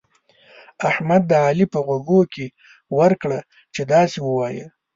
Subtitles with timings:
[0.89, 2.45] احمد د علي په غوږو کې
[2.99, 3.39] ورکړه
[3.73, 4.65] چې داسې ووايه.